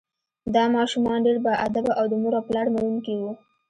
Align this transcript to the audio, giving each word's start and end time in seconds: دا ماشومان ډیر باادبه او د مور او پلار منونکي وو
دا 0.55 0.63
ماشومان 0.75 1.17
ډیر 1.25 1.37
باادبه 1.45 1.91
او 1.99 2.05
د 2.11 2.13
مور 2.21 2.33
او 2.39 2.43
پلار 2.49 2.65
منونکي 2.73 3.13
وو 3.17 3.31